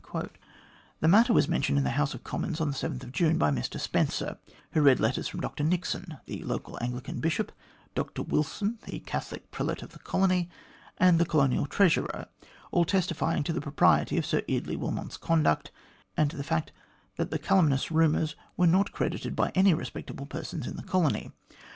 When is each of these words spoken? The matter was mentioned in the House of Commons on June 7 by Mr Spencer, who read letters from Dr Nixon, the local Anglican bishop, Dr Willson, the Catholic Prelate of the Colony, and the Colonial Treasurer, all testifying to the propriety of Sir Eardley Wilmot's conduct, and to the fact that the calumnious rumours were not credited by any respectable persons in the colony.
The 0.99 1.07
matter 1.07 1.31
was 1.31 1.47
mentioned 1.47 1.77
in 1.77 1.83
the 1.83 1.91
House 1.91 2.15
of 2.15 2.23
Commons 2.23 2.59
on 2.59 2.73
June 2.73 2.99
7 3.35 3.37
by 3.37 3.51
Mr 3.51 3.79
Spencer, 3.79 4.39
who 4.71 4.81
read 4.81 4.99
letters 4.99 5.27
from 5.27 5.41
Dr 5.41 5.63
Nixon, 5.63 6.17
the 6.25 6.41
local 6.41 6.75
Anglican 6.81 7.19
bishop, 7.19 7.51
Dr 7.93 8.23
Willson, 8.23 8.79
the 8.87 9.01
Catholic 9.01 9.51
Prelate 9.51 9.83
of 9.83 9.91
the 9.91 9.99
Colony, 9.99 10.49
and 10.97 11.19
the 11.19 11.25
Colonial 11.27 11.67
Treasurer, 11.67 12.25
all 12.71 12.83
testifying 12.85 13.43
to 13.43 13.53
the 13.53 13.61
propriety 13.61 14.17
of 14.17 14.25
Sir 14.25 14.41
Eardley 14.47 14.75
Wilmot's 14.75 15.17
conduct, 15.17 15.69
and 16.17 16.31
to 16.31 16.35
the 16.35 16.43
fact 16.43 16.71
that 17.17 17.29
the 17.29 17.37
calumnious 17.37 17.91
rumours 17.91 18.35
were 18.57 18.65
not 18.65 18.91
credited 18.91 19.35
by 19.35 19.51
any 19.53 19.75
respectable 19.75 20.25
persons 20.25 20.65
in 20.65 20.77
the 20.77 20.81
colony. 20.83 21.31